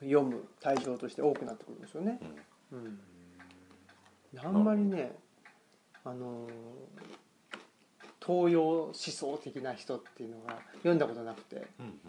[0.01, 2.19] 読む対象として多くなってくるんですよね。
[2.71, 2.79] うん。
[2.79, 2.99] うん、
[4.37, 5.15] あんまりね
[6.03, 6.47] あの
[8.25, 11.67] 東洋思想的な人っていうのが読んだことなくて。
[11.79, 11.99] うん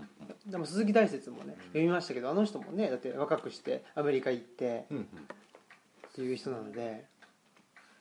[0.47, 7.07] でも鈴木大拙もね読みましたけどあの人もねだって若くしてアメリカ行ってっていう人なので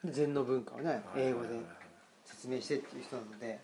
[0.04, 1.48] で禅の文化をね英語で
[2.26, 3.60] 説明してっていう人なので。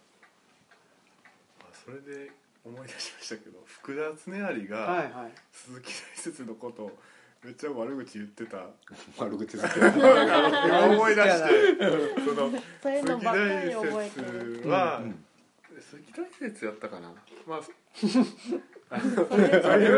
[1.62, 2.32] あそれで
[2.64, 5.12] 思い出しましたけど福田恒有はいがはい。
[5.52, 7.00] 鈴木大拙のことを
[7.44, 8.58] めっちゃ悪口言ってた。
[9.18, 11.80] 悪口好き今思い出して。
[12.26, 12.52] その
[12.84, 14.60] そういうの鈴木ばっかり大覚えてる。
[14.62, 15.26] 拙は、うん
[15.80, 17.14] 鈴木大拙やったかな。
[17.48, 17.60] まあ
[18.92, 19.94] あれあれ。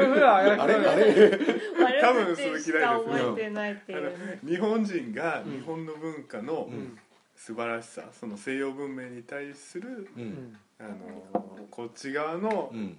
[2.01, 4.39] 多分悪口しか覚えてないっていうね。
[4.45, 6.97] 日本人がうん日本の文化のうん。
[7.35, 10.57] 素晴らしさその西洋文明に対するううんん。
[10.79, 12.97] あのこっち側のうん。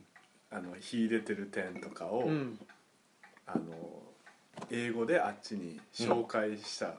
[0.51, 2.59] あの秀でてる点とかを、うん。
[3.47, 4.02] あの
[4.71, 6.95] 英語であっちに紹介した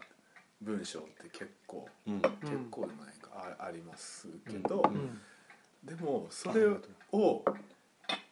[0.61, 2.21] 文章って結構、うん。
[2.21, 2.31] 結
[2.69, 4.83] 構じゃないかあありますけど、
[5.83, 6.67] でもそれ
[7.11, 7.43] を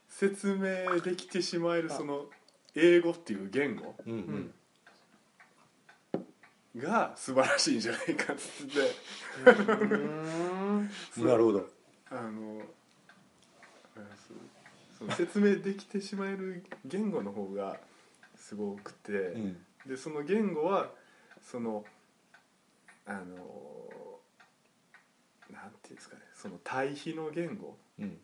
[0.08, 2.26] 説明できてしまえるその
[2.76, 3.96] 英語っていう言語
[6.78, 8.80] が素晴らしいんじゃないかっつって。
[9.46, 10.90] うん。
[11.18, 11.68] なるほど。
[12.10, 12.62] あの
[15.18, 17.78] 説明できてしまえる言語の方が
[18.52, 19.58] すごくて、うん。
[19.88, 20.92] でその言語は
[21.42, 21.86] その
[23.06, 23.20] あの
[25.50, 28.18] なんていうんですかねその対比の言語うん。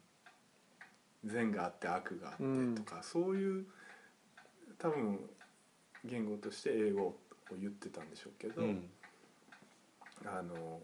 [1.23, 3.65] 善があって悪があってとか、そういう
[4.77, 5.19] 多分
[6.05, 7.15] 言語として英語を
[7.59, 8.89] 言ってたんでしょうけど、うん。
[10.25, 10.79] あの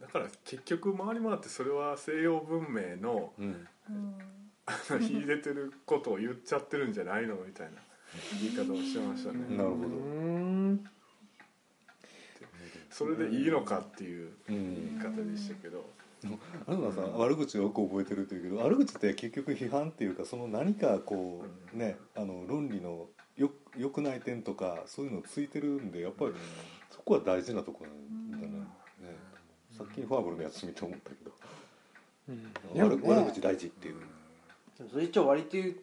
[0.00, 3.68] だから結局回り回ってそれは西洋文明のうん。
[3.90, 4.14] うん。
[4.66, 7.82] あの秀でてることを言っちゃってるんじゃないのみたいな
[8.40, 9.56] 言い方をしてましたね。
[9.56, 9.86] なるほど。
[9.86, 10.84] うん。
[12.90, 15.84] それでいいのかっていううん言い方でしたけど、
[16.66, 26.32] 東さん悪口をよく覚えてるっていうけど悪口って結局批判っていうかその何かこうねあの論理のよ良くない点とかそういうのついてるんでやっぱり
[26.90, 27.90] そこは大事なところ
[28.30, 28.66] なんだな、ね、
[29.76, 31.32] さっきファーブルのやつ見て思ったけど。
[32.28, 32.52] うん。
[32.80, 33.96] 悪口大事っていう、
[34.90, 35.76] それ一丁割りっていう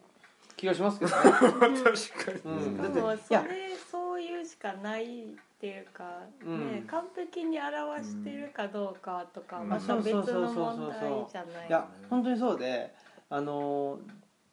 [0.55, 2.55] 気がしますけどね、 確かに。
[2.55, 3.43] うん、そや。
[3.43, 5.27] れそういうしかないっ
[5.59, 6.71] ていうか、うん。
[6.71, 9.69] ね完璧に表してるかどうかとかうん。
[9.69, 12.93] また別の問題じゃないいや本当にそうで
[13.29, 13.99] あの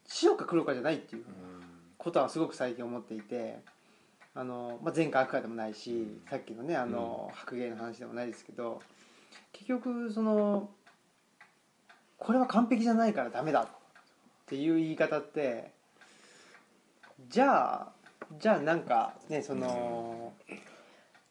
[0.07, 1.25] 白か黒かじゃないっていう
[1.99, 3.59] ことはすごく最近思っていて
[4.35, 8.81] あの、まあ、前回赤でもないし、さっきのねあの、白芸の話でもないですけど
[9.53, 10.71] 結局その
[12.19, 13.69] これは完璧じゃないからダメだっ
[14.47, 15.73] ていう言い方って
[17.29, 17.89] じゃあ
[18.39, 20.33] じゃあなんかねその、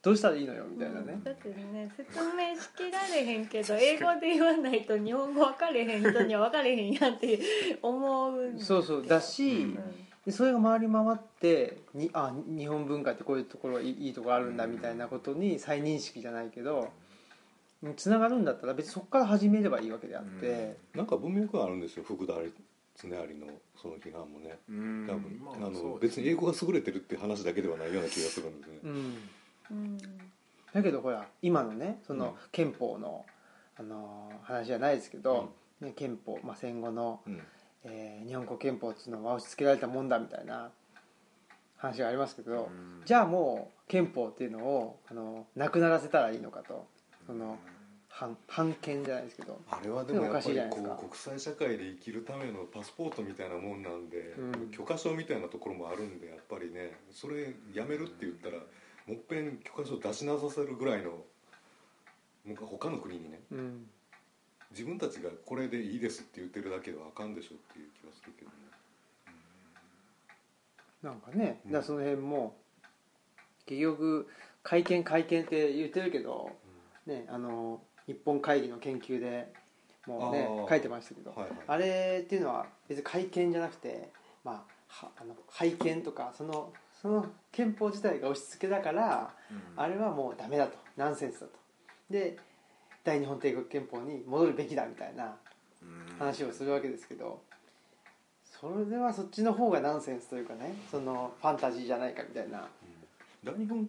[0.01, 7.39] どうしたらいいのよみたいなね、だってね説明しきられへんけど英語で言わないと日本語分かれへん人には分かれへんやんって
[7.81, 8.60] 思う。
[8.60, 9.79] そうそうだし、うん。
[10.25, 16.89] でそれが回り回ってにあ日本文化ってこういうところはいいいいところあるんだみたいなことに再認識じゃないけど
[17.95, 22.33] つながるんだったら別にそこから始めればいいわけであって、なんか文脈があるんですよ福田
[22.97, 25.07] 常有のその批判もねうん。
[25.07, 28.65] 多分、まあのそう別に英語が優れてるって話だけではないような気がするんで。
[28.65, 29.17] すね、うん、
[29.71, 29.97] うん
[30.73, 32.19] だけどほら今のねそうん。
[32.19, 33.25] の憲法の、
[33.77, 37.41] あのー話じゃないですけど、ね、憲法、まあ、戦後の、うん。
[37.83, 40.71] えー日本国憲法っていうのは押し付けられたもんだみたいな
[41.77, 43.01] 話がありますけど、うん。
[43.05, 46.88] じゃあもう憲法っていうのをあのなくならせたらいいのかと。
[47.27, 47.57] その
[48.17, 49.62] 反反権じゃないですけど。
[49.69, 54.71] あれはでもやっぱりこう国際社会で生きるためのパスポートみたいなもんなんで、うん。
[54.71, 58.56] 許可証みたいなところもあるんでやっぱりねそれやめるって言ったら
[59.06, 61.12] もっぺん許可証出しなさせるぐらいの
[62.56, 63.86] 他の国にねうん。
[64.71, 68.58] 自分たちがこれでいいですって言ってるだけではあかんでしょっていう気がするけどね。
[71.03, 71.71] なんかねうん。
[71.71, 72.56] だその辺も
[73.67, 74.27] 結局
[74.63, 76.49] 会見会見って言ってるけど、
[77.06, 79.51] ね、あの日本会議の研究で
[80.07, 81.49] もうね書いてましたけど、はいはい。
[81.67, 84.09] あれっていうのは別に会見じゃなくて、
[84.43, 84.55] まあ、
[84.87, 89.61] はあの拝見とかそのその憲法自体が押し付けだから、うん。
[89.75, 90.77] あれはもうダメだと。
[90.95, 91.53] ナンセンスだと。
[92.09, 92.37] で
[93.03, 95.35] 大日本帝国憲法に戻るべきだみたいな
[95.81, 96.17] うん。
[96.17, 97.41] 話をするわけですけど
[98.43, 102.67] それではそっちの方がナンセンスというかねそのファンタジーじゃないかみたいな。
[103.43, 103.87] 大日本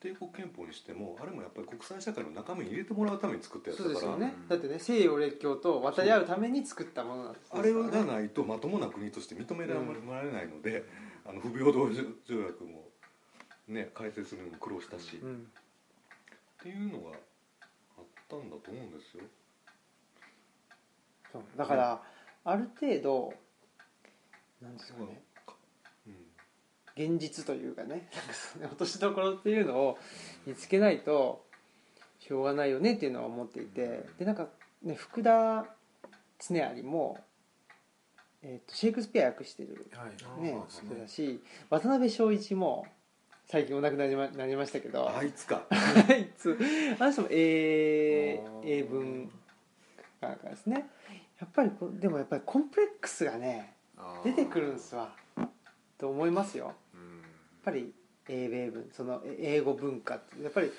[0.00, 4.34] 帝国憲法にしてもあれもやっぱり国際社会の仲間に入れてもらうために作ったやつそうですだから、よね。
[4.48, 9.80] だってね西洋列強と渡り合うために作ったものなんですあれがねないとまともな国として認められ
[10.32, 10.84] ないので、
[11.26, 11.92] あの不平等
[12.24, 12.88] 条約も
[13.68, 15.46] ね改正するのに苦労したし、っうん。
[16.62, 17.16] ていうのが
[17.98, 19.24] あったんだと思うんですよ。
[21.32, 21.42] そう。
[21.56, 22.02] だから
[22.44, 23.34] ある程度
[24.62, 25.04] なんですかね。
[25.24, 25.29] うん
[27.00, 29.98] 現実というかねなんかその落としどころっていうのを
[30.46, 31.42] 見つけないと
[32.18, 34.48] しょうがないよねっていうのは思っていてでなんか
[34.82, 35.64] ね福田
[36.38, 37.18] 恒有も、
[38.42, 40.06] えー、とシェイクスピア訳してる、は
[40.38, 40.42] い。
[40.42, 42.86] ね人だし渡辺正一も
[43.46, 45.62] 最近お亡くなりまなりましたけどあいつか。
[45.70, 46.58] あいつ
[46.98, 49.30] あの人も英英文
[50.20, 50.88] かなんかですね。
[51.40, 53.74] やっぱりこでもやっぱりコンプレックスがね
[54.22, 55.14] 出てくるんですわ。
[56.00, 56.74] と思いますよ
[57.62, 57.92] ぱり
[58.28, 60.70] 英米文そのえ英語文化ってやっぱり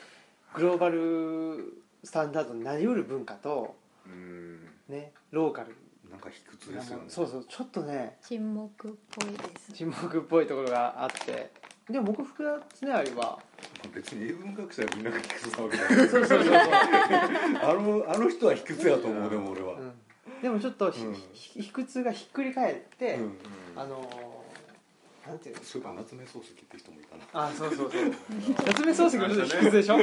[0.53, 4.59] グローバルスタンダードになりうる文化とうん。
[4.89, 5.75] ねローカル
[6.09, 7.03] なんか卑屈なですよね。
[7.07, 9.71] そうそうちょっとね沈黙っぽいです。
[9.73, 11.51] 沈黙っぽいところがあって。
[11.89, 13.39] でも僕福田恒有は
[13.93, 16.07] 別に英文学者はみんなが卑屈なわけじゃない。
[16.09, 19.93] そうそうそうあのあの人は卑屈やと思うでも俺は、うん、
[20.41, 21.13] でもちょっとひ、うん。
[21.13, 23.37] ひ卑屈がひっくり返って、うん。
[23.75, 24.40] あのー
[25.27, 27.45] なんていうんですかそういえば夏目漱石って人もいたな。
[27.47, 28.01] あそうそうそう。
[28.65, 29.97] 夏目漱石もちょっと卑屈でしょ？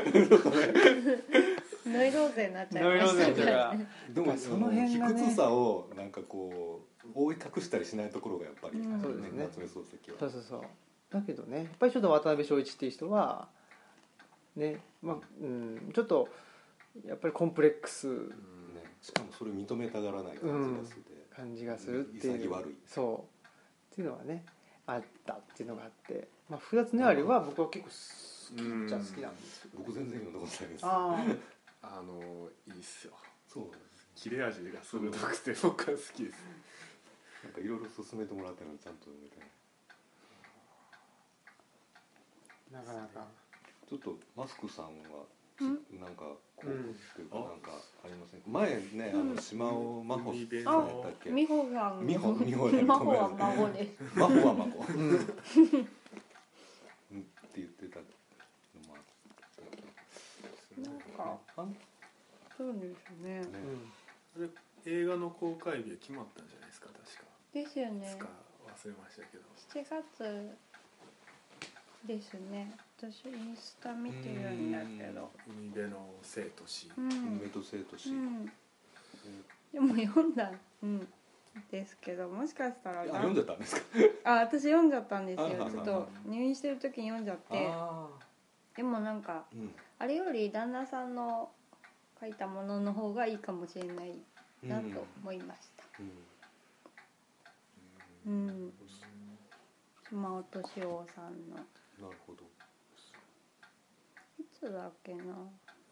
[1.88, 10.18] ノイローゼになっちゃいノイローゼましでもその辺がね卑屈さをなんかこう覆い隠したりしないところがやっぱり、うんそうですね夏目漱石は。
[10.18, 10.62] そうそうそう
[11.10, 13.48] だけどねやっぱりちょっと渡辺正一っていう人は
[14.56, 16.28] ねまあうんちょっと
[17.06, 18.06] やっぱりコンプレックス。
[18.08, 18.34] ね、
[19.00, 21.04] しかもそれ認めたがらない感じがする。
[21.04, 22.38] で、感じがするっていう。
[22.40, 22.74] 潔悪い。
[22.86, 23.46] そう。
[23.92, 24.44] っていうのはね
[24.88, 30.86] あったっていうのがあって、まあ、福田恒有は僕は結構好きっちゃ好きなんですけど僕全然読んだことないです。
[30.86, 31.24] あ
[32.00, 33.12] あのいいっすよ。
[33.46, 34.08] そうなんです。
[34.16, 36.42] 切れ味が鋭くて僕は好きです。
[37.44, 39.38] なんかいろいろ勧めてもらったのにちゃんと読めて。
[39.38, 39.50] ない
[42.72, 43.26] あなかなか。
[43.88, 46.22] ちょっとマスクさんはうんなんか
[46.56, 47.70] こう、うんっていうかなんか
[48.04, 48.40] ありません？
[48.42, 51.30] か前ね、あの島尾真帆さんやあったっけ？
[51.30, 52.06] 美穂さん。
[52.06, 54.84] 美穂美穂だ 真帆は孫です真帆は真帆。
[54.92, 55.00] うん。
[55.10, 55.18] うん
[57.20, 58.04] って言ってたの
[58.86, 59.02] もあっ
[60.76, 61.76] たなんかあん
[62.56, 63.40] そうですね。
[63.40, 63.46] ね。
[64.36, 64.44] うん。
[64.44, 64.46] あ
[64.86, 66.88] れ映画の公開日は決まったんじゃないですか？
[66.88, 67.10] 確か。
[67.52, 68.16] ですよね。
[68.66, 69.42] 忘れましたけど。
[69.72, 70.56] 7月
[72.06, 75.30] ですね私インスタ見てるんだけど。
[75.48, 77.08] 海辺の生と死うん、
[77.38, 78.44] 梅と生と死、うん、
[79.72, 80.50] でも読んだ
[80.82, 81.06] うん
[81.70, 83.02] ですけどもしかしたら。
[83.02, 83.82] あ読んじゃったんですか？
[84.24, 85.48] あ私読んじゃったんですよ。
[85.70, 87.68] ちょっと入院してる時に読んじゃって。
[87.70, 88.08] あ
[88.76, 89.74] でもなんかーうん。
[90.00, 91.50] あれより旦那さんの
[92.20, 94.14] 書いたものの方がいいかもしれない
[94.64, 95.84] なと思いました。
[98.26, 98.32] うん。
[98.32, 98.72] うん。
[100.08, 101.56] 島尾敏夫さんの。
[101.56, 101.62] な
[102.10, 102.42] るほど。
[102.42, 102.44] い
[104.58, 105.22] つだっけな。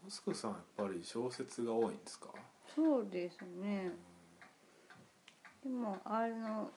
[0.04, 2.28] マスクさんやっぱり小説が多いんですか？
[2.74, 3.92] そうですね。
[5.62, 6.70] でもあの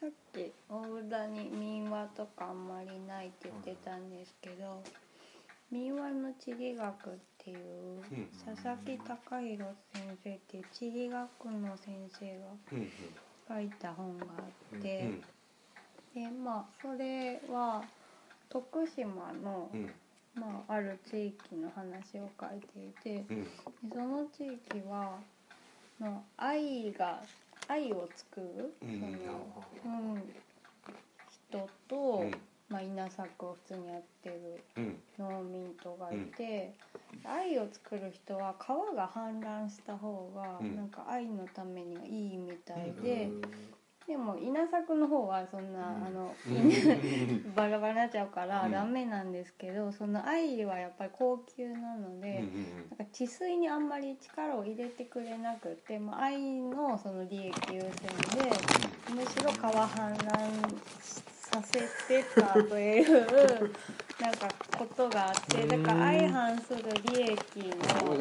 [0.00, 4.82] さっき大田に民話とかあんまりないって言ってたんですけど
[5.70, 8.28] 民話の地理学っていううん。
[8.44, 14.42] 佐々木隆弘先生っていう地理学の先生が書いた本があ
[14.76, 15.10] って、
[16.14, 16.22] うん。
[16.22, 17.82] でまあそれは
[18.48, 19.90] 徳島の、うん
[20.40, 23.44] まあ、ある地域の話を書いていてうん。
[23.44, 25.18] でその地域は
[26.00, 27.22] の愛が
[27.68, 29.00] 愛を作る、うん。
[29.84, 30.22] その、うん、
[31.50, 32.34] 人と、うん。
[32.68, 34.96] まあ、稲作を普通にやってるうん。
[35.18, 36.72] 農民とがいて、
[37.24, 40.76] 愛を作る人は川が氾濫した方が、うん。
[40.76, 43.28] なんか愛のためにはいいみたいで、
[44.08, 46.06] でも稲作の方はそんな、うん。
[46.06, 46.72] あの、うん。
[47.54, 48.72] バラバラになっちゃうからうん。
[48.72, 52.42] ダメなんですけど、その愛はやっぱり高級なので。
[52.98, 57.92] なんか治水にあんまり力を入れてくれなくて、まあ、愛のその利益優先
[58.38, 58.50] で
[59.14, 60.28] むしろ川氾濫
[61.34, 63.20] させてたという
[64.20, 66.82] なんかことがあってだから相反する
[67.14, 67.36] 利益
[68.02, 68.18] の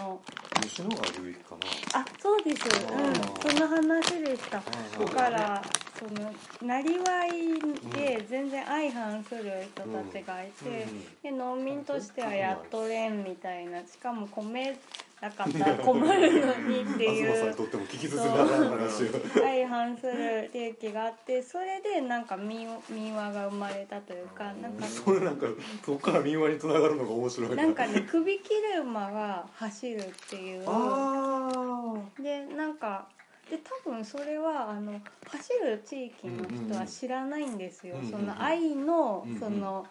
[0.00, 0.20] の
[0.62, 1.56] 吉野川流域か
[1.92, 2.00] な。
[2.00, 4.58] あそうです、うん、その話でした。
[4.58, 5.62] はいだから
[5.98, 6.30] その
[6.62, 7.58] なりわい
[7.90, 10.86] で全然相反する人たちがいて、
[11.22, 13.80] で農民としてはやっとれんみたいな。
[13.80, 14.76] しかも米
[15.20, 19.06] なかったら 困るのにってい東さんにうとっても聞き進んだ話を。
[19.34, 25.46] 相反する利益があってそれでなんか民民話が生まれたというかなんかそれなんか
[25.84, 27.64] そこから民話につながるのが面白いな。
[27.64, 30.64] んかね首切れ馬が走るっていう。
[30.66, 33.08] あでなんか
[33.50, 39.86] で多分それはあの走る地域の人は知らないんですよ、うんうんうんその愛のうんうんその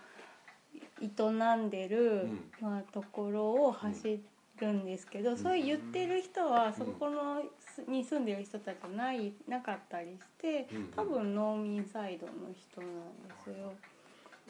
[1.01, 2.51] 営んでる、うん。
[2.61, 4.19] まあ、ところを走
[4.61, 5.37] るんですけど、ん。
[5.37, 7.41] そう言ってる人はそこの
[7.87, 12.89] に住んでる人たちないなかったりして多分農民サイドの人なん
[13.27, 13.73] ですよ。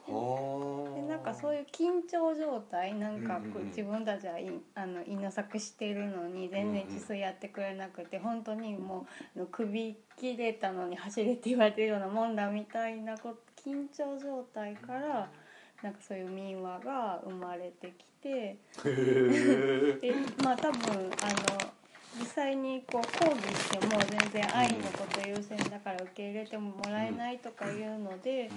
[0.08, 15.30] はでなんかそういう緊張状態なんかこう自分たちはいあの稲作してるのに全然治水やってくれなくて本当にもう首切れたのに走れって言われてるようなもんだみたいなこ緊張状態から
[15.82, 18.58] なんかそういう民話が生まれてきて
[20.02, 21.10] でまあ多分あの
[22.20, 28.50] 実際にこう抗議しても全然愛のこと優先だから受け入れてももらえないとかいうので。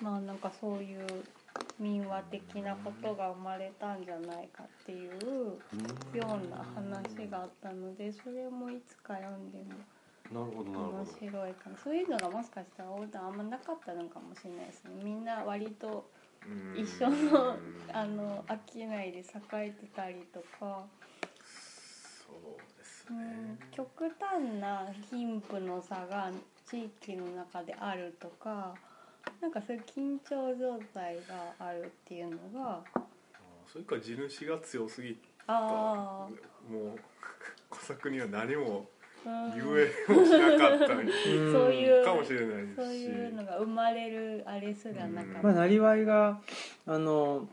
[0.00, 1.00] まあなんかそういう
[1.80, 5.58] 民話的なことが生まれたんじゃないかっていう
[6.14, 11.10] ような話があったのでそれもいつか読んでもなるほど面ど。
[11.18, 11.76] 白いかな。
[11.82, 14.90] そういうのがもしかしたらオーダーあんまなかったのかもしれないですね。
[15.02, 16.17] みんな割とうん
[16.76, 17.56] 一緒の
[17.92, 19.22] あの商いで栄
[19.52, 20.86] えてたりとか、
[22.26, 23.88] そうですうねん、極
[24.20, 26.30] 端な貧富の差が
[26.66, 28.74] 地域の中であるとか
[29.40, 32.82] なんかそういう緊張状態があるっていうのが。
[32.94, 33.00] あ
[33.70, 35.60] それか地主が強すぎた。
[35.60, 36.28] も
[36.94, 37.00] う
[37.70, 38.88] 小作には何も
[39.28, 42.76] うん言えもしなかったりそういうかもしれないですし。
[42.76, 46.40] そういうのが生まれるあれすらなかった、まあなりわいが
[46.86, 47.48] あの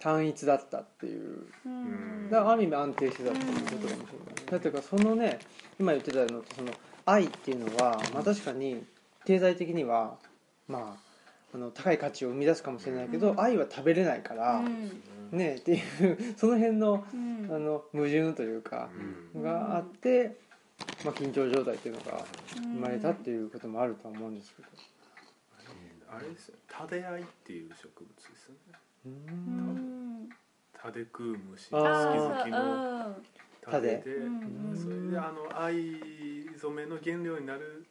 [0.00, 1.46] 単一だったっていう。
[1.66, 2.30] うん。
[2.30, 5.38] だからある意味安定してたっていうことかもしれないだっていうかそのね
[5.78, 6.72] 今言ってたのとその
[7.04, 8.84] 愛っていうのは、まあ、確かに
[9.24, 10.16] 経済的には
[10.66, 11.07] まあ
[11.54, 13.40] あの高い価値を生み出すかもしれないけど、うん。
[13.40, 14.62] 愛は食べれないから、
[15.30, 17.48] ねっていうその辺のうん。
[17.50, 18.90] あの矛盾というか、
[19.34, 19.42] うん。
[19.42, 20.36] があって、
[21.04, 22.24] まあ、緊張状態っていうのが
[22.56, 24.68] うん生まれたっていうこともあるとは思うんですけど。
[26.10, 28.78] あれですよタデアイっていう植物ですよね。
[29.06, 30.28] ううんん
[30.72, 33.16] タデ食う虫あ好ーき好きの
[33.60, 34.02] タデで
[34.74, 36.00] それであの藍
[36.58, 37.86] 染めの原料になる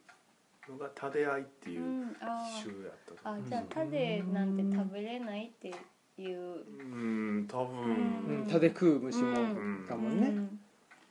[0.68, 5.78] のがタデアイっていううんあ種やったと思あじゃあタデなんて食べれないっていう。
[6.18, 8.42] ううん多分。
[8.42, 8.46] うん。
[8.50, 9.86] タで食う虫もうん。
[9.86, 10.20] だもん。
[10.20, 10.28] ね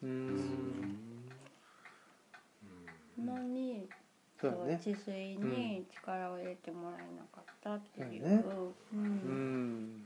[0.04, 0.10] うん。
[3.20, 3.26] うん。
[3.26, 3.88] のに
[4.40, 8.44] そうだね治水に力を入れてもらえなかったっていう、ね
[8.94, 10.02] ううん。
[10.02, 10.06] ん。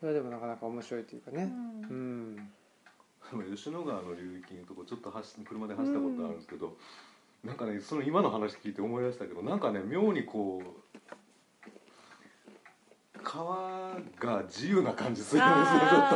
[0.00, 1.46] それでもなかなか面白いというかねう
[1.92, 2.50] ん。
[3.32, 6.36] あの吉野川の流域のとこちょっと走車で走ったことあるん。
[6.36, 6.76] ですけど、
[7.44, 10.86] なんかねその今の話聞いて思い出したけどなんかね妙にこう
[13.22, 16.10] 川が自由な感じするんですよちょっ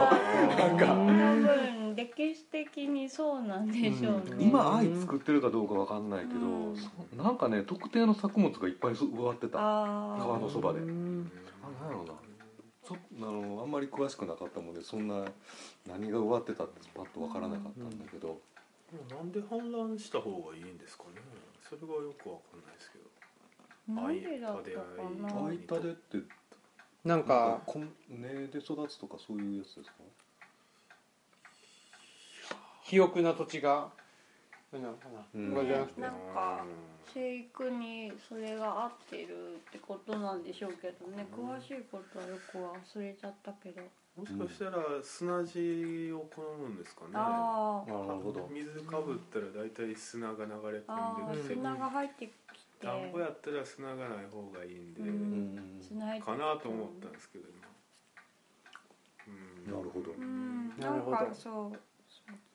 [0.49, 0.57] と。
[0.57, 0.87] なんか。
[0.87, 6.77] 多分歴史的にそうなんでしょうね、今愛作ってるかどうかわかんないけど、うん。
[6.77, 9.59] そなんかね特定の作物がいっぱい植わってた。
[9.59, 10.79] ああ川のそばで。
[10.79, 11.25] うん。
[11.25, 12.13] なんやろうな
[12.87, 15.25] ちょあのあんまり詳しくなかったもんでそんな
[15.89, 18.39] 何が植わってたってパッとわからなかったんだけど、
[19.09, 21.21] なんで氾濫した方がいいんですかね。
[21.63, 23.05] それがよくわかんないですけど。
[23.89, 25.49] あなんでだったかな。
[25.49, 26.19] あいたでって
[27.05, 29.95] なんかこん根で育つとかそういうやつですか？
[32.83, 33.93] 肥沃な土地が
[34.73, 36.01] 何なのかな、うんこれじゃなくて。
[36.01, 36.65] なんか
[37.15, 41.27] 生育にそれが合ってるってことなんでしょうけどね。
[41.33, 43.83] 詳しいことはよく忘れちゃったけど、
[44.17, 47.11] もしかしたら砂地を好むんですかね。
[47.15, 48.49] ああなるほど。
[48.53, 51.43] 水かぶったら大体砂が流れ込んで。
[51.43, 52.35] きて砂が入ってきて。
[52.81, 57.69] 田んぼやったら砂がない方がいいんで、ううんかなと思ったんですけど今。
[59.29, 59.73] うん。
[59.77, 60.13] なるほど。
[60.13, 60.69] うん。
[60.79, 61.17] なるほど。
[61.17, 61.79] なんかそう。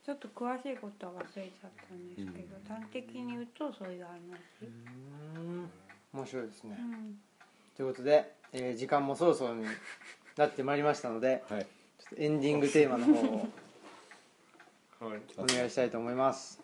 [0.06, 4.20] ちょっと詳しいことは忘れちゃったんですけど、端的に言うとそういう話、
[4.62, 5.70] うん。
[6.14, 7.18] 面白いですね、うん。
[7.76, 9.66] ということで、えー時間もそろそろに
[10.38, 11.62] なってまいりましたのではい。
[11.62, 13.48] ちょっとエンディングテーマの方を
[15.00, 16.60] はい、お願いしたいと思います。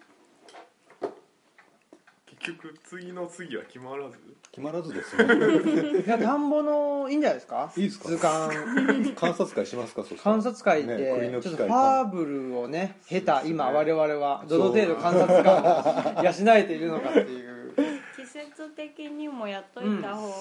[2.39, 4.17] 結局次の次は決まらず？
[4.51, 6.01] 決まらずですね。
[6.05, 7.71] いや田んぼのいいんじゃないですか？
[7.75, 8.09] いいですか？
[8.09, 9.13] 図鑑。
[9.13, 10.03] 観察会しますか？
[10.23, 11.67] 観察会ねで、栗の機械ちょっと。
[11.67, 17.51] ファーブルをね経た今我々はどの程度観察官を養えているのかっていう。
[18.15, 20.33] 季節的にもやっといた方が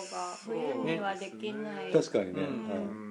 [0.47, 3.10] 冬にはできない、確かにね、うん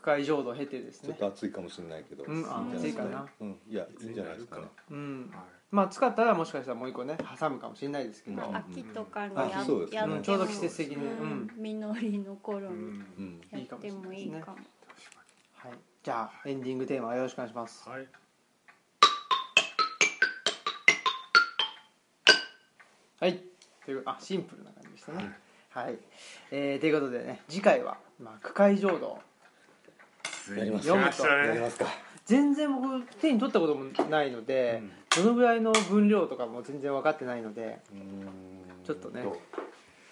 [0.00, 1.08] はいうん区会浄土を経てですね。
[1.08, 3.26] ちょっと暑いかもしれないけど、うんあいいんじゃないです暑いかな。
[3.40, 4.62] うん、いやいいんじゃないですかね。
[4.90, 5.30] うん。
[5.32, 5.40] はい
[5.70, 9.96] まあ使ったらもしかしたらもう一個ね挟むかもしれないですけど、まあ秋とかにや,、あそうですね。
[9.98, 11.50] やっても、うんちょうど季節的にうん。
[11.56, 14.56] 実りの頃にやってもいいかも。
[15.54, 15.72] はい、
[16.02, 17.88] じゃあエンディングテーマよろしくお願いします。
[17.88, 18.08] にはい。
[23.20, 23.40] はい。
[23.84, 25.38] というあシンプルな感じでしたね。
[25.70, 25.96] はい、
[26.50, 29.20] えーということでね次回は、まあ、区会浄土
[30.56, 31.48] やります読むと来ましたね。
[31.48, 31.86] やりますか。
[32.26, 34.82] 全然僕手に取ったこともないので、
[35.16, 38.28] どのぐらいの分量とかも全然分かってないのでうん。
[38.84, 39.24] ちょっとね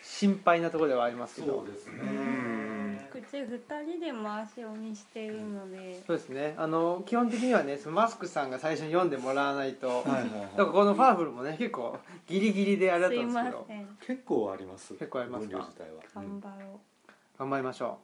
[0.03, 1.65] 心配なところではありますけど。
[1.65, 2.01] ですね。
[2.01, 2.99] うん。
[3.11, 6.55] 口2人で回し読みしているので、そうですね。
[6.59, 13.59] あの基本的にはねそのマスクさんが最初に読んでもらわないと、はいはいだからこのファーブルもね結構ギリギリであれだったんですけど。
[13.59, 14.95] ません結構あります。
[14.95, 15.51] 結構ありますか？
[15.53, 16.03] 分量自体は。
[16.15, 16.81] 頑張ろ
[17.39, 17.99] 頑張りましょ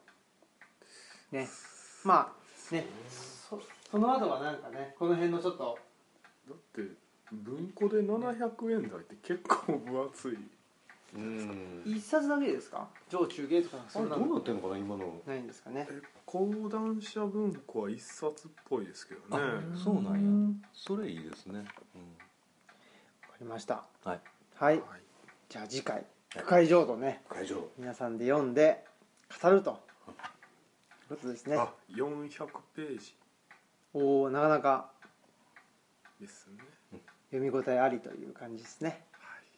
[1.32, 1.36] う。
[1.36, 1.48] ね
[2.04, 2.32] ま
[2.70, 2.86] あね。
[3.08, 5.78] そその後はなんかねこの辺のちょっと。
[6.48, 6.82] だって
[7.32, 10.38] 文庫で700円台って結構分厚い。
[11.14, 11.82] うん。
[11.86, 12.88] 一冊だけですか？
[13.08, 14.26] 上中下とかあれどそんなの。
[14.26, 15.22] うなってんのかな今の。
[15.26, 15.86] ないんですかね。
[15.90, 19.26] え講談社文庫は一冊っぽいですけどね。
[19.74, 20.10] あそうなんや。
[20.12, 21.60] うんそれいいですね。
[21.60, 21.70] わか
[23.40, 23.84] りました。
[24.04, 24.20] はい。
[24.56, 24.78] はい。
[24.80, 25.02] はい。
[25.48, 26.04] じゃあ次回。
[26.36, 28.84] 区会浄土ね会場皆さんで読んで
[29.40, 29.78] 語ると
[31.16, 31.56] ことですね。
[31.56, 33.16] あ400ページ。
[33.92, 34.90] おおなかなか。
[36.20, 36.48] です
[36.92, 37.00] ね。
[37.30, 39.04] 読み応えありという感じですね。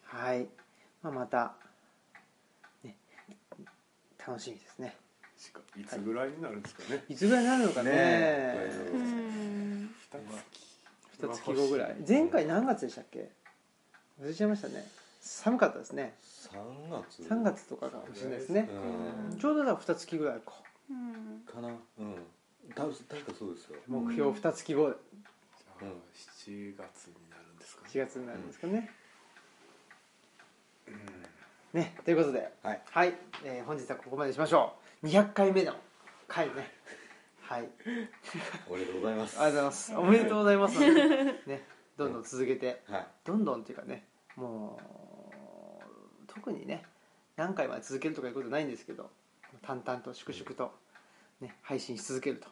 [0.05, 0.47] はい、
[1.03, 1.55] まあ、また、
[2.83, 2.97] ね、
[4.25, 4.97] 楽しみですね。
[5.77, 7.05] いつぐらいになるんですかね。
[7.09, 7.91] いつぐらいになるのかね。
[7.91, 8.55] ね
[8.93, 9.91] ううん。
[11.19, 11.43] 二月。
[11.45, 12.87] 後ぐらい前回何月。
[12.87, 13.31] でしたっけ
[14.21, 14.87] 忘れちゃいましたね
[15.21, 17.23] 寒かったですね3月。
[17.23, 17.67] 3月。
[17.67, 18.69] とかかもしれないですね
[19.31, 20.17] うんちょうどだから2月。
[20.17, 20.66] ぐらいかうん
[21.47, 21.69] かな。
[21.99, 22.15] うん。
[22.75, 23.77] た確かそうですよ。
[23.87, 24.89] 目標2月後。
[24.89, 25.89] じゃあうん。
[25.89, 27.91] 7月になるんですかね。
[27.93, 28.91] 4月になるんですかね、
[31.73, 32.53] ねということで。
[32.63, 32.83] はい。
[32.91, 33.15] はい、
[33.45, 35.07] えー本日はここまでにしましょう。
[35.07, 35.75] 200回目の
[36.29, 36.71] 回ね。
[37.41, 37.69] はい。
[38.69, 39.41] おめでとうございます。
[39.41, 39.95] ありがとうございます。
[39.97, 40.81] おめでとうございます。
[41.47, 41.63] ね
[41.97, 42.83] どんどん続けて。
[42.87, 43.07] はい。
[43.25, 44.07] どんどんっていうかね
[44.37, 46.85] もう特にね
[47.37, 49.11] 何回まで続けるとかいうことないんですけど
[49.63, 50.73] 淡々と粛々と、
[51.41, 52.49] ね、配信し続けると。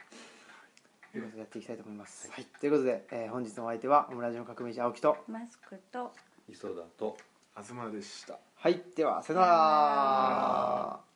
[1.17, 1.21] い。
[1.21, 6.13] うことでやっていきたいと思います、はい、ということで、えー本日のお相手はオムラジオ革命児青木とマスクと
[6.49, 7.17] 磯田と
[7.63, 8.39] 東でした。
[8.57, 8.83] はい。
[8.97, 11.14] ではさよなら